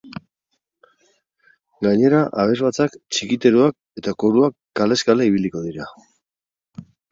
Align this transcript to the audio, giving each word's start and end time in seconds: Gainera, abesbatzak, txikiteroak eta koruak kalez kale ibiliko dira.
Gainera, 1.87 2.21
abesbatzak, 2.45 2.97
txikiteroak 3.17 4.01
eta 4.03 4.15
koruak 4.25 4.57
kalez 4.83 5.01
kale 5.11 5.31
ibiliko 5.35 5.65
dira. 5.71 5.89